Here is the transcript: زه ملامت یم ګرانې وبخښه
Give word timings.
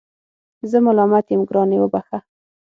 زه 0.69 0.77
ملامت 0.87 1.25
یم 1.31 1.41
ګرانې 1.49 1.77
وبخښه 1.79 2.19